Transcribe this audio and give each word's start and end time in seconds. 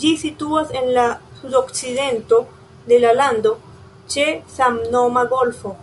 Ĝi 0.00 0.08
situas 0.22 0.74
en 0.80 0.90
la 0.96 1.04
sudokcidento 1.38 2.42
de 2.92 2.98
la 3.06 3.14
lando 3.22 3.56
ĉe 4.16 4.28
samnoma 4.58 5.28
golfo. 5.36 5.74